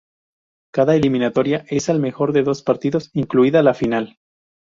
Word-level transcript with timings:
Cada 0.73 0.95
eliminatoria 0.95 1.63
es 1.69 1.87
al 1.87 1.99
mejor 1.99 2.33
de 2.33 2.41
dos 2.41 2.63
partidos, 2.63 3.11
incluida 3.13 3.61
la 3.61 3.75
final. 3.75 4.17